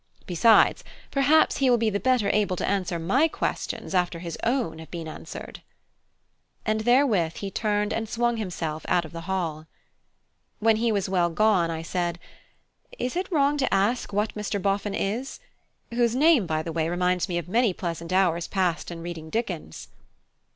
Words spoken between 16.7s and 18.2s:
way, reminds me of many pleasant